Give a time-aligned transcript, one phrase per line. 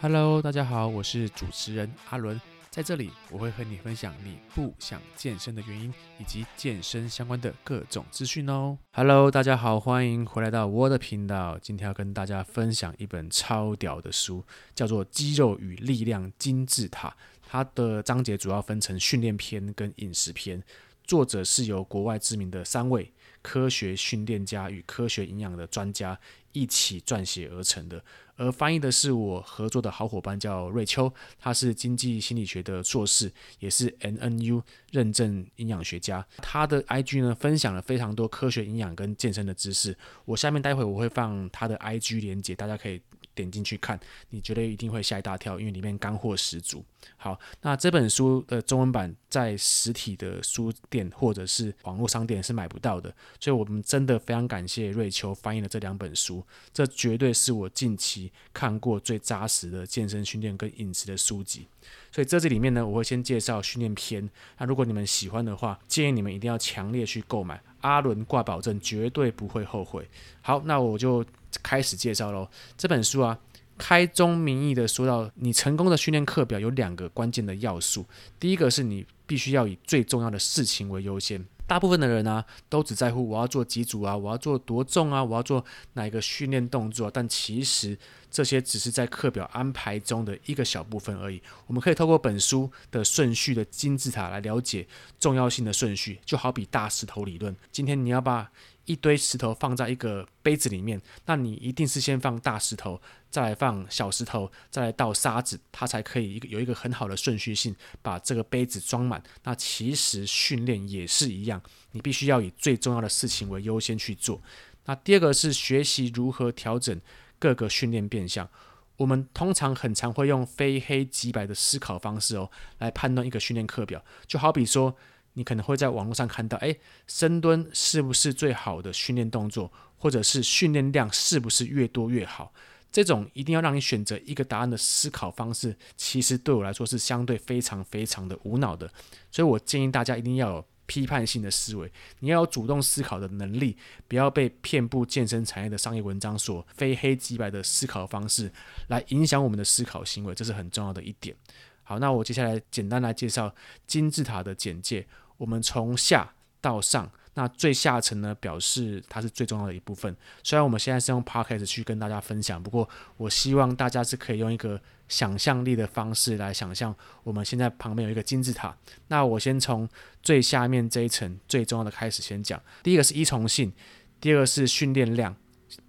[0.00, 8.78] Hello，大家好，我是主持人阿伦，在这里我会和你分享你不想健身的原因，以及健身相关的各种资讯哦。
[8.92, 11.58] Hello，大家好，欢迎回来到我的频道。
[11.58, 17.08] 今天要跟大家分享一本超屌的书，叫做《肌肉与力量金字塔》。
[17.48, 20.62] 它的章节主要分成训练篇跟饮食篇，
[21.02, 23.12] 作者是由国外知名的三位
[23.42, 26.18] 科学训练家与科学营养的专家
[26.52, 28.02] 一起撰写而成的。
[28.36, 34.62] 而翻译的是我合作的好伙伴，叫瑞秋，他是经济心理学的硕士，也是 NNU
[34.92, 36.24] 认证营养学家。
[36.36, 39.96] 他的 IG 呢，分享了非常多科学营养跟健身的知识。
[40.24, 43.02] 我下面待会我会放他的 IG 连接，大家可以
[43.34, 43.98] 点进去看，
[44.30, 46.84] 你绝对一定会吓一大跳，因为里面干货十足。
[47.16, 58.32] 好，那这本书的中文版在实体的书店或者是网络商店是买不到的，所以我们真的非常感谢瑞秋翻译了这两本书，这绝对是我近期。
[58.52, 61.68] 看过最扎实的健身训练跟饮食的书籍，
[62.10, 64.28] 所以在这里面呢，我会先介绍训练篇。
[64.58, 67.62] 那如果你们喜欢的话，建议你们一定要强烈去购买。
[67.82, 70.08] 阿伦挂保证，绝对不会后悔。
[70.40, 71.24] 好，那我就
[71.62, 72.48] 开始介绍喽。
[72.76, 73.38] 这本书啊，
[73.78, 78.04] 开宗明义的说到，你成功的训练课表有两个关键的要素。
[78.38, 81.42] 第一个是你必须要以最重要的事情为优先。
[81.66, 85.62] 大部分的人呢、啊，都只在乎我要做几组啊，我要做多重啊，我要做
[85.92, 87.10] 哪一个训练动作。
[87.10, 87.96] 但其实
[88.30, 91.42] 这些只是在课表安排中的一个小部分而已。
[91.66, 94.86] 我们可以透过本书的顺序的金字塔来了解
[95.20, 97.54] 重要性的顺序，就好比大石头理论。
[97.70, 98.50] 今天你要把
[98.88, 102.98] 一堆石头放在一个杯子里面，那你一定是先放大石头，
[103.30, 109.22] 再来放小石头，再来倒沙子，它才可以一个有一个很好的顺序性把这个杯子装满。
[109.44, 114.40] 那其实训练也是一样，你必须要以最重要的事情为优先去做。
[114.86, 116.98] 那第二个是学习如何调整
[117.38, 118.48] 各个训练变相。
[118.96, 124.96] 我们通常很常会用非黑即白的思考方式哦，来判断一个训练课表，就好比说。
[125.38, 132.52] 你可能会在网络上看到，诶，深蹲是不是最好的训练动作，或者是训练量是不是越多越好？
[132.90, 138.90] 这种一定要让你选择一个答案的思考方式，其实对我来说是相对非常非常的无脑的。
[139.30, 141.88] 所以我建议大家一定要有批判性的思维，
[142.18, 143.76] 你要有主动思考的能力，
[144.08, 148.50] 不要被遍布健身产业的商业文章所非黑即白的思考方式
[148.88, 151.36] 来影响我们的思考行为，这是很重要的一点。
[151.84, 153.54] 好，那我接下来简单来介绍
[153.86, 155.06] 金字塔的简介。
[155.38, 160.14] 我们从下到上，那最下层呢，表示它是最重要的一部分。
[160.42, 168.76] 虽然我们现在是用 podcast 去跟大家分享，不过我希望大家是可以用一个想象力的方式来想象，我们现在旁边有一个金字塔。
[169.06, 169.88] 那我先从
[170.22, 172.60] 最下面这一层最重要的开始先讲。
[172.82, 173.72] 第一个是依从性，
[174.20, 175.36] 第二个是训练量、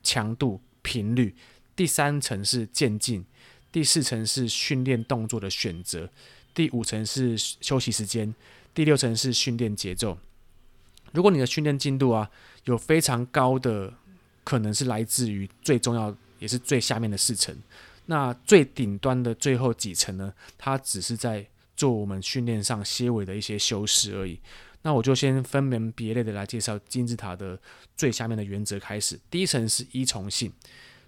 [0.04, 1.36] 强度、频率，
[1.76, 3.26] 第三层是渐进，
[3.72, 6.08] 第四层是训练动作的选择，
[6.54, 8.36] 第五层是休息时间。
[8.80, 10.18] 第六层是训练节奏。
[11.12, 12.32] 如果你的训练进度啊
[12.64, 13.94] 有非常高的
[14.46, 17.54] 可能是来自于最重要也是最下面的四层，
[18.06, 21.46] 那最顶端的最后几层呢，它只是在
[21.76, 24.40] 做我们训练上些微的一些修饰而已。
[24.84, 27.60] 那我就先分门别类的来介绍金字塔的
[27.98, 29.20] 最下面的原则开始。
[29.30, 30.54] 第一层是依从性，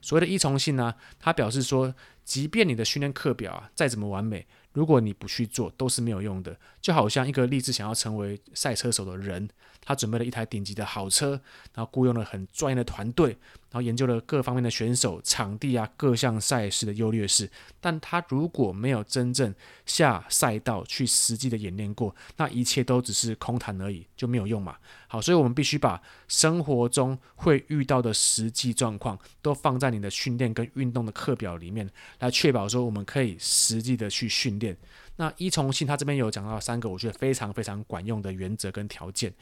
[0.01, 1.95] 所谓的依从性呢，它表示说，
[2.25, 4.45] 即便你的训练课表啊再怎么完美。
[4.73, 6.57] 如果你不去做，都是没有用的。
[6.81, 9.49] 就好像一个立志想要成为赛车手的人，
[9.81, 11.41] 他准备了一台顶级的好车，
[11.73, 13.37] 然后雇佣了很专业的团队，
[13.71, 17.49] 然后研究了各方面的选手、场地啊、各项赛事的优劣势。
[17.79, 19.55] 但他如果没有真正
[19.85, 24.75] 下赛道去实际的演练过，那一切都只是空谈而已，就没有用嘛。
[25.07, 31.89] 好，所以我们必须把生活中会遇到的实际状况都放在你的训练跟运动的课表里面，
[32.19, 34.77] 来确保说我们可以实际的去训练。
[35.15, 39.33] 那依从性，他这边有讲到三个我觉得非常非常管用的原则跟条件。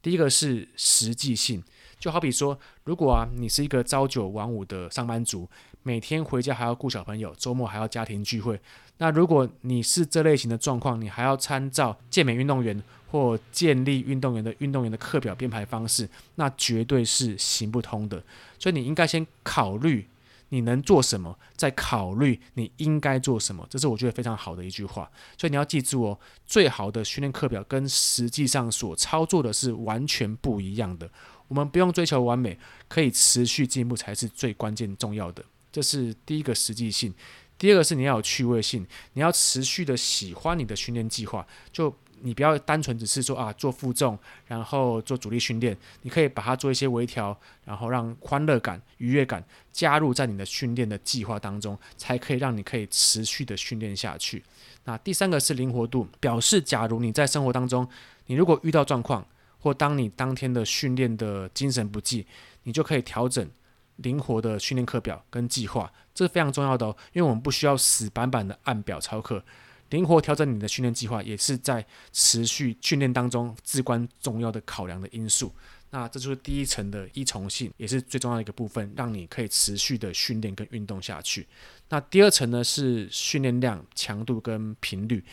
[0.00, 1.62] 第一个是实际性，
[1.98, 5.48] 就好比说，如果啊你是一个朝九晚五的上班族，
[5.82, 8.60] 每天回家还要顾小朋友，周末还要家庭聚会，
[8.98, 18.22] 那如果你是这类型的状况，你还要参照健美运动员或健力运动员的运动员的课表编排方式，那绝对是行不通的。
[18.58, 20.06] 所以你应该先考虑。
[20.50, 21.36] 你能做什么？
[21.56, 25.10] 再考虑你应该做什么，这是我觉得非常好的一句话。
[25.36, 31.10] 所以你要记住哦，最好的训练课表跟实际上所操作的是完全不一样的。
[31.48, 32.58] 我们不用追求完美，
[32.88, 35.44] 可以持续进步才是最关键重要的。
[35.70, 37.14] 这是第一个实际性。
[37.58, 41.46] 第二个是你要有趣味性，你要持续的喜欢你的训练计划。
[41.72, 54.42] 就你不要单纯只是说啊做负重，然后做阻力训练，你可以把它做一些微调，然后让欢乐感、愉悦感加入在你的训练的计划当中，才可以让你可以持续的训练下去。
[54.84, 57.88] 那第三个是灵活度，表示假如你在生活当中，
[58.26, 59.26] 你如果遇到状况，
[59.66, 62.24] 或当你当天的训练的精神不济，
[62.62, 63.50] 你就可以调整
[63.96, 69.44] 灵活的训练课表跟计划，这是非常重要的哦，因为我们不需要死板板的按表操课。
[69.90, 75.52] 灵活调整你的训练计划，也是在持续训练当中至关重要的考量的因素。
[75.90, 81.44] 那这就是第一层的依从性，也是最重要的一个部分，让你可以持续的训练跟运动下去。
[81.88, 85.24] 那第二层呢，是训练量、强度跟频率。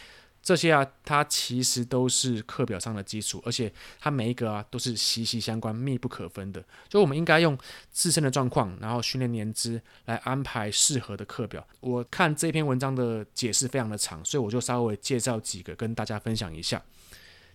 [0.44, 6.62] 这些啊，它其实都是课表上的基础，而且它每一个啊都是息息相关、密不可分的。
[6.90, 7.58] 就我们应该用
[7.92, 11.66] 自身的状况，然后训练年资来安排适合的课表。
[11.80, 16.84] 我看这篇文章的解释非常的长，所以我就稍微介绍几个跟大家分享一下。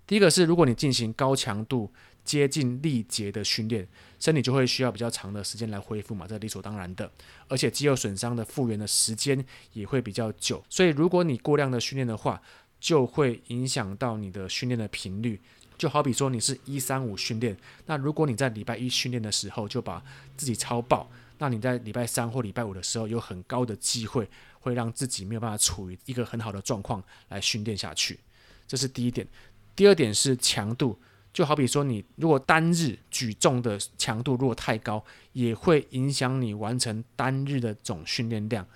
[0.06, 1.92] 第一个是，如果你进行高强度、
[2.24, 3.86] 接近力竭的训练，
[4.18, 7.12] 身体就会需要比较长的时间来恢复嘛，这理所当然的。
[7.48, 9.44] 而且肌肉损伤的复原的时间
[9.74, 12.40] 也会比较久，所以如果你过量的训练的话，
[12.80, 15.40] 就会影响到你的训练的频率，
[15.76, 20.02] 就好比说你是一三五训练，那如果你在礼拜一训练的时候就把
[20.36, 24.28] 自己超爆，那你在礼拜三或礼拜五的时候有很高的机会
[24.60, 28.20] 会让自己没有办法处于一个很好的状况来训练下去，
[28.66, 29.26] 这是第一点。
[29.74, 30.98] 第二点是强度，
[31.32, 38.66] 就好比说你如果单日举重的强度如果太高，也会影响你完成单日的总训练量。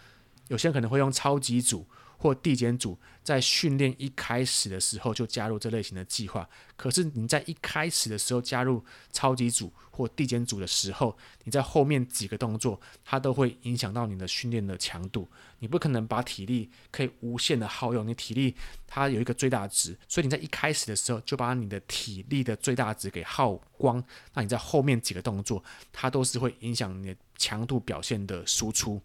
[0.48, 1.86] 有些人可能会用超级组。
[2.22, 15.28] 或递减组在训练一开始的时候就加入这类型的计划，可是你在一开始的时候加入超级组或递减组的时候，你在后面几个动作它都会影响到你的训练的强度。
[15.58, 18.54] 你不可能把体力可以无限的耗用，你体力
[18.86, 24.00] 它有一个最大值，所以你在一开始的时候就把你的体力的最大值给耗光，
[24.34, 25.60] 那你在后面几个动作
[25.92, 29.02] 它都是会影响你的强度表现的输出。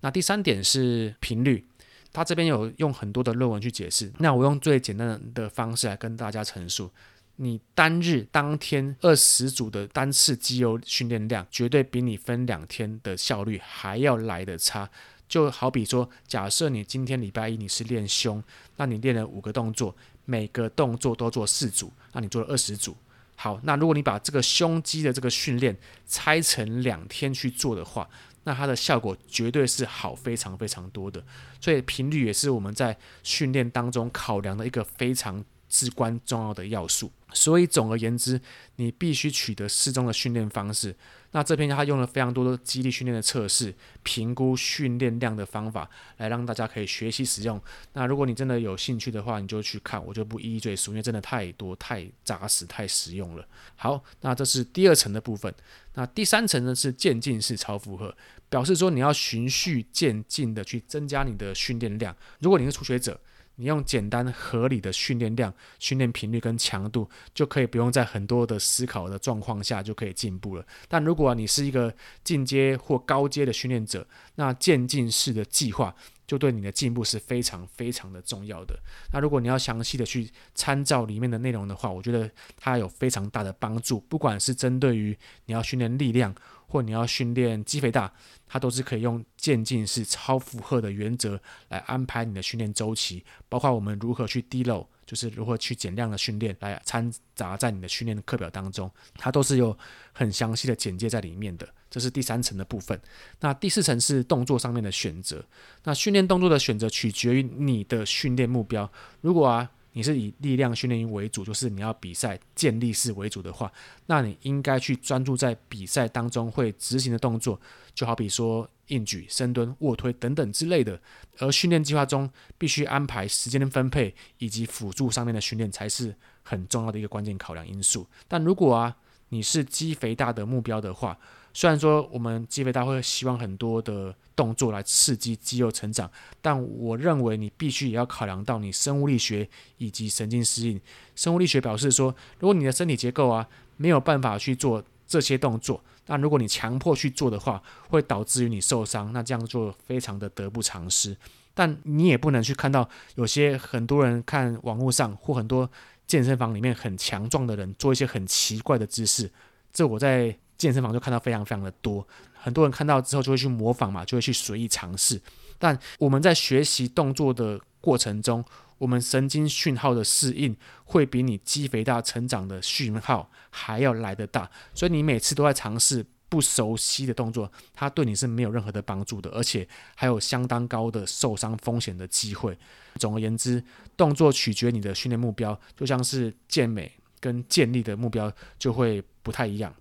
[0.00, 1.64] 那第三点是频率。
[2.12, 6.90] 他这边有用很多的论文去解释，那我用最简单的方式来跟大家陈述：
[7.36, 14.88] 你单日当天二十组的单次肌肉训练量，绝对比你分两天的效率还要来得差。
[15.28, 18.42] 就好比说，假设你今天礼拜一你是练胸，
[18.76, 19.94] 那你练了五个动作，
[20.24, 22.96] 每个动作都做四组，那你做了二十组。
[23.36, 25.76] 好，那如果你把这个胸肌的这个训练
[26.06, 28.08] 拆成两天去做的话，
[28.48, 31.22] 那它的效果绝对是好非常非常多的，
[31.60, 35.44] 所以频率也是我们在训练当中考量的一个非常
[35.78, 37.12] 至关重要的要素。
[37.34, 38.40] 所以总而言之，
[38.76, 40.96] 你必须取得适中的训练方式。
[41.32, 47.60] 那这边他用了非常多的肌力训练的测试、评估训练量的方法，来让大家可以学习使用。
[47.92, 53.46] 那如果你真的有兴趣的话，你就去看，我就不一一赘述，因为真的太多、太扎实、太实用了。
[53.76, 55.54] 好，那这是第二层的部分。
[55.92, 58.16] 那第三层呢是渐进式超负荷，
[58.48, 62.16] 表示说你要循序渐进的去增加你的训练量。
[62.40, 63.20] 如果你是初学者，
[63.60, 70.64] 你用简单合理的训练量、训练频率跟强度，就可以不用在很多的思考的状况下就可以进步了。
[70.86, 74.06] 但如果你是一个进阶或高阶的训练者，
[74.36, 75.92] 那渐进式的计划
[76.24, 78.78] 就对你的进步是非常非常的重要的。
[79.12, 86.32] 那如果你要详细的去参照里面的内容的话，我觉得它有非常大的帮助，不管是针对于你要训练力量。
[86.68, 88.12] 或你要训练肌肥大，
[88.46, 99.76] 它都是可以用渐进式超负荷的原则来安排你的训练周期，包括我们如何去低漏就是如何去减量的训练来掺杂在你的训练的课表当中，它都是有
[100.12, 101.66] 很详细的简介在里面的。
[101.90, 103.00] 这是第三层的部分。
[103.40, 105.42] 那第四层是动作上面的选择。
[105.84, 108.90] 那训练动作的选择取决于你的训练目标。
[109.22, 113.68] 如果啊，你是以力量训练为主，就是你要比赛建立式为主的话，
[114.06, 117.60] 那你应该去专注在比赛当中会执行的动作，
[117.94, 121.00] 就好比说硬举、深蹲、卧推等等之类的。
[121.38, 126.14] 而训练计划中必须安排时间的分配以及辅助上面的训练，才是
[126.44, 128.06] 很重要的一个关键考量因素。
[128.28, 128.96] 但如果啊，
[129.30, 131.18] 你是肌肥大的目标的话，
[131.58, 136.08] 虽然说我们肌肥大会希望很多的动作来刺激肌肉成长，
[136.40, 140.80] 但我认为你必须也要考量到你生物力学以及神经适应。
[141.16, 143.44] 生物力学表示说，如果你的身体结构啊
[143.76, 151.16] 没有办法去做这些动作，那如果你强迫去做的话，会导致于你受伤，那这样做非常的得不偿失。
[151.54, 155.68] 但你也不能去看到有些很多人看网络上或很多
[156.06, 159.28] 健身房里面很强壮的人做一些很奇怪的姿势，
[159.72, 160.38] 这我在。
[160.58, 165.20] 健身房就看到非常非常的多，很多人看到之后就会去模仿嘛，就会去随意尝试。
[165.58, 168.44] 但我们在学习动作的过程中，
[168.76, 182.56] 我们神经讯号的适应会比你肌肥大成长的讯号还要来得大，所以你每次都在尝试不熟悉的动作，它对你是没有任何的帮助的，而且还有相当高的受伤风险的机会。
[182.96, 183.62] 总而言之，
[183.96, 189.74] 动作取决你的训练目标，就像是健美跟健力的目标就会不太一样。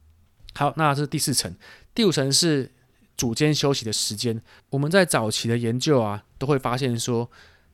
[0.57, 1.55] 好，那这是第四层，
[1.93, 2.71] 第五层是
[3.15, 4.41] 组间休息的时间。
[4.71, 7.29] 我们在早期的研究啊，都会发现说，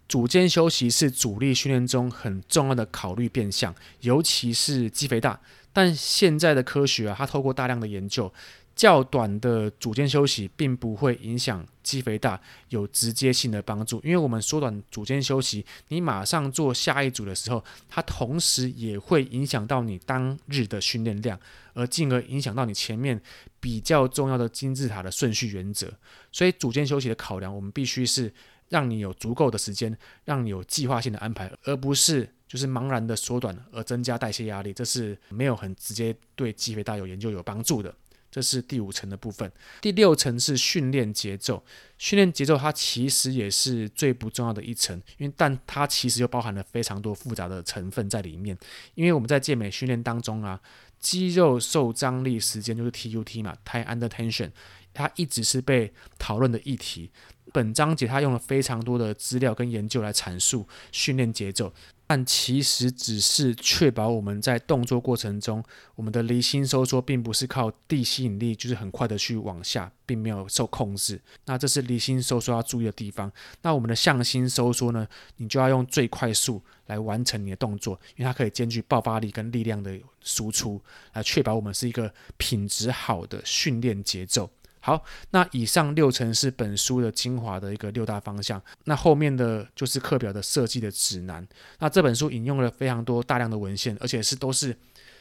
[0.10, 5.40] 组间休息是主力训练中很重要的考虑变相，尤其是肌肥大。
[5.72, 8.32] 但现在的科学啊，它透过大量的研究，
[8.76, 12.40] 较短的组间休息并不会影响肌肥大
[12.70, 21.40] 有直接性的帮助，因为我们缩短组间休息，你马上做下一组的时候，它同时也会影响到你当日的训练量，
[21.74, 23.22] 而进而影响到你前面
[23.60, 25.92] 比较重要的金字塔的顺序原则。
[26.32, 28.34] 所以组间休息的考量，我们必须是
[28.70, 37.94] 让你有足够的时间，让你有计划性的安排，而不是就是茫然的缩短而增加代谢压力，这是没有很直接对肌肥大有研究有帮助的。
[38.34, 41.64] 这是第五层的部分，第六层是训练节奏。
[42.00, 48.58] 训练节奏它其实也是最不重要的一层，因为但它其实又包含了非常多复杂的成分在里面。
[48.96, 50.60] 因为我们在健美训练当中啊，
[51.00, 54.50] 肌肉受张力时间就是 TUT 嘛，Time Under Tension，
[54.96, 57.12] 它一直是被讨论的议题。
[57.52, 61.72] 本章节它用了非常多的资料跟研究来阐述训练节奏。
[62.14, 65.64] 但其实只是确保我们在动作过程中，
[65.96, 71.20] 我们的离心收缩并不是靠地吸引力，就是很快的去往下，并没有受控制。
[71.46, 73.32] 那这是离心收缩要注意的地方。
[73.64, 75.08] 那我们的向心收缩呢？
[75.38, 80.80] 你就要用最快速来完成你的动作，因为它可以兼具爆发力跟力量的输出，
[81.14, 84.48] 来确保我们是一个品质好的训练节奏。
[84.86, 88.62] 好，那以上六层是本书的精华的一个六大方向。
[88.84, 91.48] 那后面的就是课表的设计的指南。
[91.80, 94.76] 那这本书引用了非常多大量的文献，而且是都是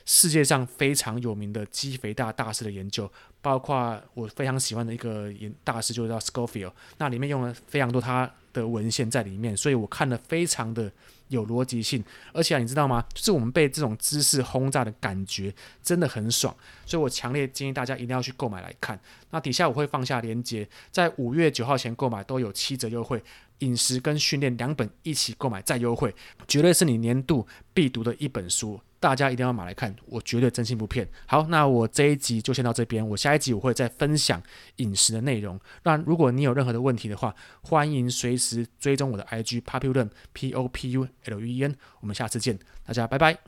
[0.04, 3.08] 世界上非常有名的肌肥大大师的研究，
[3.40, 6.72] 包括我非常喜欢的一个研大师，就叫 Scofield，。
[6.98, 10.90] 那里面用了非常多他的文献在里面，所以我看了非常的。
[11.32, 13.04] 有逻辑性，而且啊，你知道吗？
[13.12, 16.54] 就是我们被这种知识轰炸的感觉真的很爽，
[16.86, 19.00] 所以我强烈建议大家一定要去购买来看。
[19.30, 23.22] 那底下我会放下链接，在五月九号前购买都有七折优惠，
[23.60, 26.14] 饮食跟训练两本一起购买再优惠，
[26.46, 28.80] 绝对是你年度必读的一本书。
[29.02, 31.04] 大家一定要买来看，我绝对真心不骗。
[31.26, 34.40] 好，那我这一集就先到这边，我下一集我会再分享
[34.76, 35.58] 饮食的内容。
[35.82, 41.74] 那如果你有任何的问题的话，欢迎随时追踪我的 IG popular P O P U L U E N。
[41.98, 42.56] 我们下次见，
[42.86, 43.36] 大家拜拜。